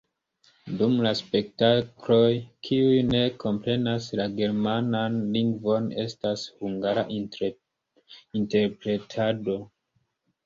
Dum 0.77 0.93
la 1.05 1.09
spektakloj 1.17 2.31
kiuj 2.67 2.95
ne 3.09 3.19
komprenas 3.43 4.07
la 4.19 4.25
germanan 4.39 5.19
lingvon, 5.35 5.89
estas 6.05 6.45
hungara 6.63 7.03
interpretado. 7.19 9.59